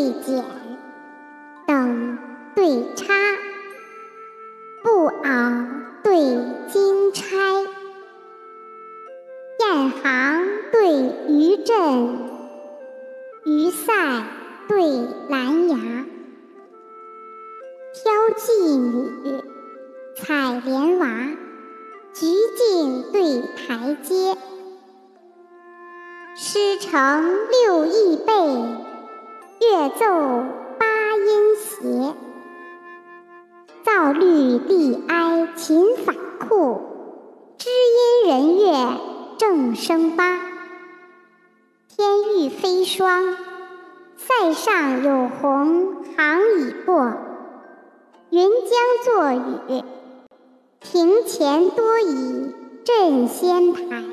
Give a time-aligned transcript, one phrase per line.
[0.00, 0.42] 对剪，
[1.66, 2.18] 等
[2.54, 3.12] 对插，
[4.82, 5.66] 布袄
[6.02, 6.14] 对
[6.68, 7.26] 金钗，
[9.58, 10.94] 雁行对
[11.28, 11.76] 鱼阵，
[13.44, 13.92] 鱼塞
[14.68, 14.80] 对
[15.28, 15.76] 兰芽，
[17.92, 19.44] 挑妓女，
[20.16, 21.08] 采莲娃，
[22.14, 22.26] 菊
[22.56, 24.34] 径对台阶。
[26.36, 28.49] 诗成六艺备，乐
[29.98, 30.06] 奏
[30.78, 30.86] 八
[31.16, 32.14] 音谐。
[33.82, 36.80] 造律立哀琴法库，
[37.58, 39.00] 知音人乐
[39.38, 40.38] 正声八。
[41.88, 43.36] 天欲飞霜，
[44.16, 47.12] 塞上有鸿行已过。
[48.30, 49.84] 云将作雨，
[50.80, 52.54] 庭前多倚
[52.84, 54.04] 镇仙台。